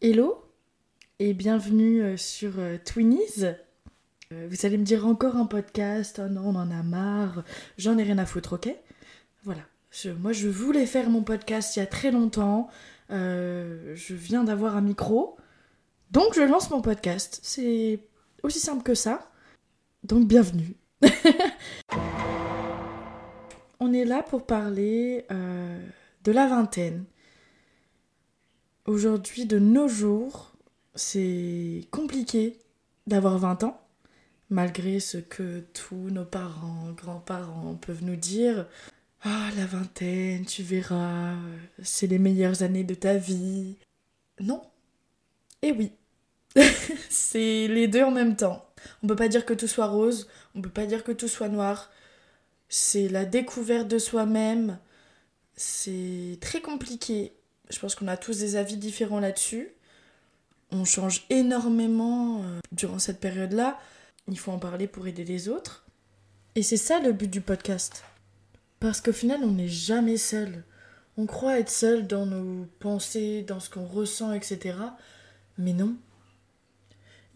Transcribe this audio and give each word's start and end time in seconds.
Hello 0.00 0.44
et 1.18 1.34
bienvenue 1.34 2.02
euh, 2.02 2.16
sur 2.16 2.60
euh, 2.60 2.76
Twinnies. 2.78 3.42
Euh, 4.32 4.46
vous 4.48 4.64
allez 4.64 4.78
me 4.78 4.84
dire 4.84 5.04
encore 5.08 5.34
un 5.34 5.46
podcast, 5.46 6.22
oh 6.24 6.28
non, 6.28 6.50
on 6.50 6.54
en 6.54 6.70
a 6.70 6.84
marre, 6.84 7.42
j'en 7.78 7.98
ai 7.98 8.04
rien 8.04 8.18
à 8.18 8.24
foutre, 8.24 8.52
ok? 8.52 8.72
Voilà. 9.42 9.62
moi, 10.20 10.30
je 10.32 10.46
voulais 10.46 10.86
faire 10.86 11.10
mon 11.10 11.24
podcast 11.24 11.74
il 11.74 11.80
y 11.80 11.82
a 11.82 11.86
très 11.86 12.12
longtemps. 12.12 12.70
je 13.10 14.14
viens 14.14 14.44
d'avoir 14.44 14.76
un 14.76 14.82
micro. 14.82 15.36
Donc, 16.12 16.32
je 16.36 16.42
lance 16.42 16.70
mon 16.70 16.80
podcast. 16.80 17.40
C'est 17.42 17.98
aussi 18.44 18.60
simple 18.60 18.84
que 18.84 18.94
ça. 18.94 19.32
Donc, 20.04 20.28
bienvenue. 20.28 20.76
on 23.80 23.92
est 23.92 24.04
là 24.04 24.22
pour 24.22 24.46
parler 24.46 25.26
de 25.28 26.30
la 26.30 26.46
vingtaine. 26.46 27.04
Aujourd'hui, 28.88 29.44
de 29.44 29.58
nos 29.58 29.86
jours, 29.86 30.54
c'est 30.94 31.82
compliqué 31.90 32.56
d'avoir 33.06 33.36
20 33.36 33.64
ans, 33.64 33.86
malgré 34.48 34.98
ce 34.98 35.18
que 35.18 35.60
tous 35.74 36.08
nos 36.08 36.24
parents, 36.24 36.92
grands-parents 36.96 37.74
peuvent 37.74 38.02
nous 38.02 38.16
dire. 38.16 38.66
Ah, 39.20 39.50
la 39.58 39.66
vingtaine, 39.66 40.46
tu 40.46 40.62
verras, 40.62 41.34
c'est 41.82 42.06
les 42.06 42.18
meilleures 42.18 42.62
années 42.62 42.82
de 42.82 42.94
ta 42.94 43.18
vie. 43.18 43.76
Non. 44.40 44.62
Eh 45.60 45.72
oui. 45.72 45.92
c'est 47.10 47.68
les 47.68 47.88
deux 47.88 48.04
en 48.04 48.10
même 48.10 48.36
temps. 48.36 48.64
On 49.02 49.06
peut 49.06 49.16
pas 49.16 49.28
dire 49.28 49.44
que 49.44 49.52
tout 49.52 49.68
soit 49.68 49.88
rose, 49.88 50.28
on 50.54 50.62
peut 50.62 50.70
pas 50.70 50.86
dire 50.86 51.04
que 51.04 51.12
tout 51.12 51.28
soit 51.28 51.50
noir. 51.50 51.90
C'est 52.70 53.08
la 53.08 53.26
découverte 53.26 53.88
de 53.88 53.98
soi-même. 53.98 54.78
C'est 55.56 56.38
très 56.40 56.62
compliqué 56.62 57.34
je 57.70 57.78
pense 57.78 57.94
qu'on 57.94 58.08
a 58.08 58.16
tous 58.16 58.38
des 58.38 58.56
avis 58.56 58.76
différents 58.76 59.20
là-dessus. 59.20 59.70
On 60.70 60.84
change 60.84 61.24
énormément 61.30 62.42
euh, 62.42 62.60
durant 62.72 62.98
cette 62.98 63.20
période-là. 63.20 63.78
Il 64.28 64.38
faut 64.38 64.52
en 64.52 64.58
parler 64.58 64.86
pour 64.86 65.06
aider 65.06 65.24
les 65.24 65.48
autres. 65.48 65.86
Et 66.54 66.62
c'est 66.62 66.76
ça 66.76 67.00
le 67.00 67.12
but 67.12 67.30
du 67.30 67.40
podcast. 67.40 68.04
Parce 68.80 69.00
qu'au 69.00 69.12
final, 69.12 69.40
on 69.42 69.52
n'est 69.52 69.68
jamais 69.68 70.16
seul. 70.16 70.64
On 71.16 71.26
croit 71.26 71.58
être 71.58 71.70
seul 71.70 72.06
dans 72.06 72.26
nos 72.26 72.66
pensées, 72.78 73.42
dans 73.42 73.60
ce 73.60 73.70
qu'on 73.70 73.86
ressent, 73.86 74.32
etc. 74.32 74.76
Mais 75.56 75.72
non. 75.72 75.96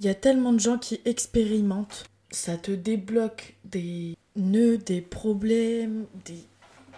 Il 0.00 0.06
y 0.06 0.08
a 0.08 0.14
tellement 0.14 0.52
de 0.52 0.60
gens 0.60 0.78
qui 0.78 1.00
expérimentent. 1.04 2.04
Ça 2.30 2.56
te 2.56 2.70
débloque 2.70 3.54
des 3.64 4.16
nœuds, 4.36 4.78
des 4.78 5.00
problèmes, 5.00 6.06
des... 6.24 6.44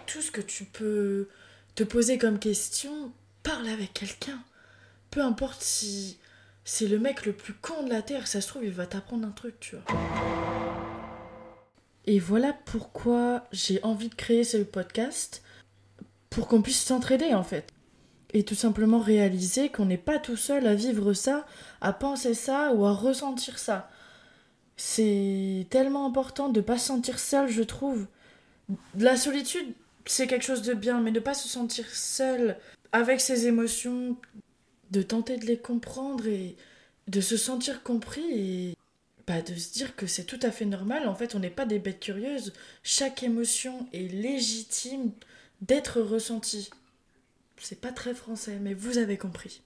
tout 0.06 0.22
ce 0.22 0.30
que 0.30 0.40
tu 0.40 0.64
peux 0.64 1.28
te 1.74 1.82
poser 1.82 2.18
comme 2.18 2.38
question 2.38 3.12
parle 3.44 3.68
avec 3.68 3.92
quelqu'un. 3.92 4.42
Peu 5.10 5.20
importe 5.22 5.62
si 5.62 6.18
c'est 6.64 6.88
le 6.88 6.98
mec 6.98 7.24
le 7.26 7.32
plus 7.32 7.54
con 7.54 7.84
de 7.84 7.90
la 7.90 8.02
terre, 8.02 8.26
ça 8.26 8.40
se 8.40 8.48
trouve, 8.48 8.64
il 8.64 8.72
va 8.72 8.86
t'apprendre 8.86 9.28
un 9.28 9.30
truc, 9.30 9.60
tu 9.60 9.76
vois. 9.76 9.84
Et 12.06 12.18
voilà 12.18 12.52
pourquoi 12.64 13.46
j'ai 13.52 13.82
envie 13.84 14.08
de 14.08 14.14
créer 14.14 14.44
ce 14.44 14.56
podcast, 14.56 15.42
pour 16.30 16.48
qu'on 16.48 16.62
puisse 16.62 16.82
s'entraider 16.82 17.34
en 17.34 17.44
fait. 17.44 17.68
Et 18.32 18.44
tout 18.44 18.56
simplement 18.56 18.98
réaliser 18.98 19.68
qu'on 19.68 19.86
n'est 19.86 19.96
pas 19.96 20.18
tout 20.18 20.36
seul 20.36 20.66
à 20.66 20.74
vivre 20.74 21.12
ça, 21.12 21.46
à 21.80 21.92
penser 21.92 22.34
ça 22.34 22.72
ou 22.72 22.84
à 22.84 22.92
ressentir 22.92 23.58
ça. 23.58 23.88
C'est 24.76 25.66
tellement 25.70 26.06
important 26.06 26.48
de 26.48 26.58
ne 26.58 26.64
pas 26.64 26.78
se 26.78 26.86
sentir 26.86 27.20
seul, 27.20 27.48
je 27.48 27.62
trouve. 27.62 28.06
La 28.98 29.16
solitude, 29.16 29.72
c'est 30.06 30.26
quelque 30.26 30.44
chose 30.44 30.62
de 30.62 30.74
bien, 30.74 31.00
mais 31.00 31.12
ne 31.12 31.20
pas 31.20 31.34
se 31.34 31.46
sentir 31.46 31.88
seul 31.90 32.56
avec 32.94 33.20
ses 33.20 33.48
émotions, 33.48 34.16
de 34.92 35.02
tenter 35.02 35.36
de 35.36 35.46
les 35.46 35.58
comprendre 35.58 36.28
et 36.28 36.56
de 37.08 37.20
se 37.20 37.36
sentir 37.36 37.82
compris 37.82 38.22
et 38.30 38.76
bah, 39.26 39.42
de 39.42 39.52
se 39.56 39.72
dire 39.72 39.96
que 39.96 40.06
c'est 40.06 40.22
tout 40.22 40.38
à 40.42 40.52
fait 40.52 40.64
normal. 40.64 41.08
En 41.08 41.16
fait, 41.16 41.34
on 41.34 41.40
n'est 41.40 41.50
pas 41.50 41.66
des 41.66 41.80
bêtes 41.80 41.98
curieuses. 41.98 42.52
Chaque 42.84 43.24
émotion 43.24 43.88
est 43.92 44.06
légitime 44.12 45.10
d'être 45.60 46.00
ressentie. 46.00 46.70
C'est 47.58 47.80
pas 47.80 47.90
très 47.90 48.14
français, 48.14 48.60
mais 48.60 48.74
vous 48.74 48.98
avez 48.98 49.18
compris. 49.18 49.62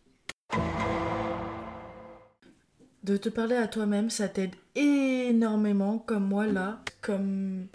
De 3.05 3.19
te 3.19 3.29
parler 3.29 3.57
à 3.57 3.69
toi-même, 3.69 4.09
ça 4.09 4.29
t'aide 4.29 4.57
énormément, 4.75 5.99
comme 5.99 6.27
moi 6.27 6.47
là, 6.47 6.83
comme, 7.03 7.67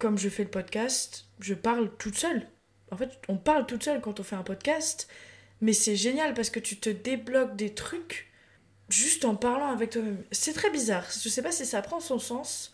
comme 0.00 0.18
je 0.18 0.28
fais 0.28 0.42
le 0.42 0.50
podcast, 0.50 1.26
je 1.38 1.54
parle 1.54 1.88
toute 1.98 2.16
seule 2.16 2.48
en 2.90 2.96
fait, 2.96 3.10
on 3.28 3.36
parle 3.36 3.66
toute 3.66 3.82
seule 3.82 4.00
quand 4.00 4.20
on 4.20 4.22
fait 4.22 4.36
un 4.36 4.42
podcast, 4.42 5.08
mais 5.60 5.72
c'est 5.72 5.96
génial 5.96 6.34
parce 6.34 6.50
que 6.50 6.60
tu 6.60 6.76
te 6.76 6.90
débloques 6.90 7.56
des 7.56 7.74
trucs 7.74 8.30
juste 8.88 9.24
en 9.24 9.34
parlant 9.34 9.70
avec 9.70 9.90
toi-même. 9.90 10.22
C'est 10.32 10.52
très 10.52 10.70
bizarre, 10.70 11.04
je 11.10 11.28
sais 11.28 11.42
pas 11.42 11.52
si 11.52 11.66
ça 11.66 11.82
prend 11.82 12.00
son 12.00 12.18
sens. 12.18 12.72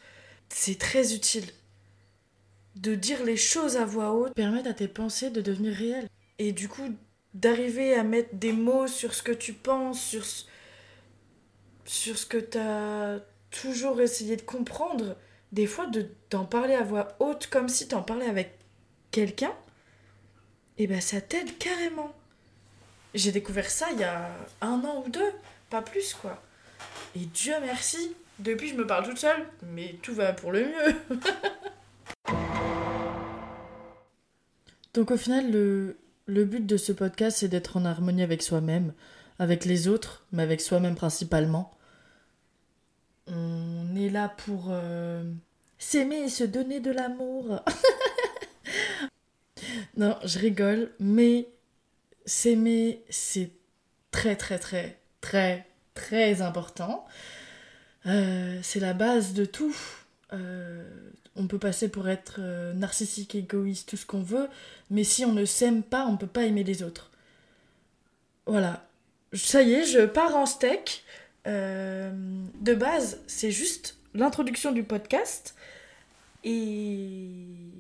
C'est 0.49 0.79
très 0.79 1.15
utile. 1.15 1.47
De 2.77 2.95
dire 2.95 3.25
les 3.25 3.37
choses 3.37 3.77
à 3.77 3.85
voix 3.85 4.13
haute 4.13 4.35
permet 4.35 4.67
à 4.67 4.75
tes 4.75 4.89
pensées 4.89 5.31
de 5.31 5.41
devenir 5.41 5.75
réelles. 5.75 6.09
Et 6.39 6.53
du 6.53 6.69
coup, 6.69 6.95
d'arriver 7.33 7.95
à 7.95 8.03
mettre 8.03 8.35
des 8.35 8.53
mots 8.53 8.87
sur 8.87 9.15
ce 9.15 9.23
que 9.23 9.33
tu 9.33 9.53
penses, 9.53 10.01
sur, 10.01 10.25
sur 11.85 12.19
ce 12.19 12.27
que 12.27 12.39
tu 12.39 12.59
as 12.59 13.21
toujours 13.51 14.01
essayé 14.01 14.37
de 14.37 14.43
comprendre. 14.43 15.17
Des 15.53 15.67
fois, 15.67 15.89
d'en 16.31 16.45
parler 16.45 16.75
à 16.75 16.83
voix 16.83 17.17
haute 17.21 17.47
comme 17.47 17.69
si 17.69 17.87
tu 17.87 17.95
en 17.95 18.03
parlais 18.03 18.27
avec 18.27 18.59
quelqu'un, 19.13 19.55
et 20.77 20.85
eh 20.85 20.87
ben 20.89 21.01
ça 21.01 21.21
t'aide 21.21 21.57
carrément. 21.59 22.13
J'ai 23.15 23.31
découvert 23.31 23.71
ça 23.71 23.87
il 23.93 24.01
y 24.01 24.05
a 24.05 24.29
un 24.61 24.83
an 24.85 25.05
ou 25.07 25.09
deux, 25.09 25.33
pas 25.71 25.83
plus 25.83 26.15
quoi. 26.15 26.43
Et 27.15 27.27
Dieu 27.27 27.55
merci, 27.61 28.15
depuis 28.41 28.71
je 28.71 28.75
me 28.75 28.87
parle 28.87 29.05
toute 29.05 29.19
seule, 29.19 29.47
mais 29.63 29.97
tout 30.03 30.15
va 30.15 30.33
pour 30.33 30.51
le 30.51 30.65
mieux. 30.65 30.97
Donc 34.95 35.11
au 35.11 35.17
final, 35.17 35.51
le, 35.51 36.45
but 36.45 36.65
de 36.65 36.77
ce 36.77 36.93
podcast, 36.93 37.39
c'est 37.39 37.49
d'être 37.49 37.77
en 37.77 37.85
harmonie 37.85 38.23
avec 38.23 38.43
soi-même, 38.43 38.93
avec 39.41 39.65
les 39.65 39.89
autres, 39.89 40.25
mais 40.31 40.45
avec 40.45 40.61
soi-même 40.61 40.95
principalement. 40.95 41.73
On 43.27 43.95
est 43.97 44.09
là 44.09 44.29
pour 44.45 44.69
euh, 44.71 45.25
s'aimer 45.79 46.23
et 46.23 46.29
se 46.29 46.45
donner 46.45 46.79
de 46.79 46.93
l'amour. 46.93 47.61
Non, 49.97 50.17
je 50.25 50.39
rigole, 50.39 50.91
mais 50.99 51.49
s'aimer, 52.27 53.03
c'est 53.11 53.51
très, 54.11 54.37
très, 54.37 54.59
très, 54.59 54.99
très, 55.21 55.67
très 55.95 56.43
important. 56.43 57.07
Euh, 58.07 58.59
c'est 58.63 58.81
la 58.81 58.93
base 58.93 59.33
de 59.35 59.45
tout. 59.45 59.75
Euh, 60.33 60.85
on 61.37 61.47
peut 61.47 61.59
passer 61.59 61.89
pour 61.89 62.09
être 62.09 62.37
euh, 62.39 62.73
narcissique, 62.75 63.35
égoïste, 63.35 63.89
tout 63.89 63.97
ce 63.97 64.07
qu'on 64.07 64.23
veut, 64.23 64.49
mais 64.91 65.05
si 65.05 65.25
on 65.25 65.33
ne 65.33 65.45
s'aime 65.45 65.83
pas, 65.83 66.07
on 66.07 66.13
ne 66.13 66.17
peut 66.17 66.27
pas 66.27 66.45
aimer 66.45 66.65
les 66.65 66.83
autres. 66.83 67.11
Voilà. 68.47 68.87
Ça 69.33 69.63
y 69.63 69.75
est, 69.75 69.85
je 69.85 70.05
pars 70.07 70.37
en 70.37 70.47
steak. 70.47 71.05
de 71.47 72.75
base, 72.75 73.21
c'est 73.27 73.51
juste 73.51 73.97
l'introduction 74.15 74.73
du 74.73 74.85
podcast. 74.85 75.55
Et 76.45 77.39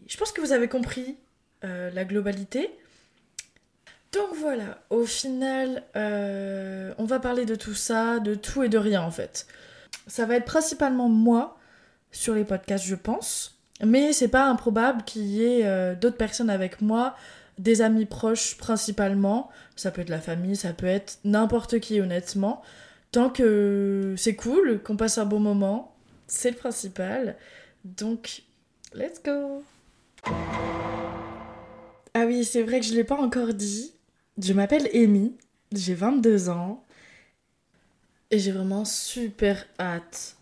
je 0.09 0.17
pense 0.17 0.33
que 0.33 0.41
vous 0.41 0.53
avez 0.53 0.69
compris 0.69 1.17
euh, 1.65 1.91
la 1.91 2.05
globalité. 2.05 2.71
Donc 4.13 4.29
voilà, 4.39 4.79
au 4.91 5.07
final, 5.07 5.83
euh, 5.97 6.95
on 6.99 7.05
va 7.05 7.19
parler 7.19 7.47
de 7.47 7.57
tout 7.57 7.75
ça, 7.75 8.21
de 8.21 8.35
tout 8.35 8.63
et 8.63 8.69
de 8.69 8.79
rien 8.79 9.03
en 9.03 9.11
fait. 9.11 9.47
Ça 10.07 10.27
va 10.27 10.37
être 10.37 10.45
principalement 10.45 11.09
moi 11.09 11.59
sur 12.13 12.35
les 12.35 12.45
podcasts, 12.45 12.85
je 12.85 12.95
pense. 12.95 13.59
Mais 13.85 14.13
c'est 14.13 14.29
pas 14.29 14.45
improbable 14.45 15.03
qu'il 15.05 15.23
y 15.23 15.43
ait 15.43 15.67
euh, 15.67 15.95
d'autres 15.95 16.17
personnes 16.17 16.51
avec 16.51 16.81
moi, 16.81 17.17
des 17.59 17.83
amis 17.83 18.07
proches 18.07 18.57
principalement. 18.57 19.51
Ça 19.75 19.91
peut 19.91 20.03
être 20.03 20.11
la 20.11 20.21
famille, 20.21 20.55
ça 20.55 20.73
peut 20.73 20.87
être 20.87 21.19
n'importe 21.25 21.81
qui 21.81 22.01
honnêtement. 22.01 22.63
Tant 23.11 23.31
que 23.31 24.15
c'est 24.17 24.37
cool, 24.37 24.81
qu'on 24.83 24.97
passe 24.97 25.19
un 25.19 25.25
bon 25.25 25.41
moment, 25.41 25.97
c'est 26.27 26.51
le 26.51 26.57
principal. 26.57 27.37
Donc, 27.85 28.43
let's 28.95 29.21
go! 29.25 29.65
Ah 32.15 32.27
oui, 32.27 32.45
c'est 32.45 32.63
vrai 32.63 32.79
que 32.79 32.87
je 32.87 32.93
ne 32.93 32.97
l'ai 32.97 33.05
pas 33.05 33.17
encore 33.17 33.53
dit. 33.53 33.93
Je 34.41 34.53
m'appelle 34.53 34.89
Amy, 34.95 35.37
j'ai 35.73 35.95
22 35.95 36.49
ans 36.49 36.85
et 38.31 38.39
j'ai 38.39 38.53
vraiment 38.53 38.85
super 38.85 39.67
hâte 39.81 40.37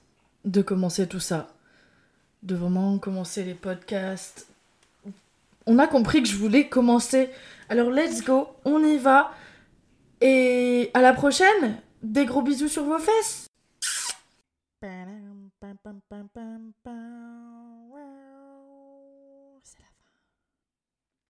de 0.44 0.60
commencer 0.60 1.06
tout 1.06 1.20
ça. 1.20 1.48
De 2.42 2.54
vraiment 2.54 2.98
commencer 2.98 3.42
les 3.44 3.54
podcasts. 3.54 4.46
On 5.66 5.78
a 5.78 5.86
compris 5.86 6.22
que 6.22 6.28
je 6.28 6.36
voulais 6.36 6.68
commencer. 6.68 7.30
Alors 7.68 7.90
let's 7.90 8.22
go, 8.22 8.48
on 8.64 8.84
y 8.84 8.98
va. 8.98 9.32
Et 10.20 10.90
à 10.94 11.00
la 11.00 11.14
prochaine. 11.14 11.78
Des 12.02 12.26
gros 12.26 12.42
bisous 12.42 12.68
sur 12.68 12.84
vos 12.84 12.98
fesses. 12.98 13.46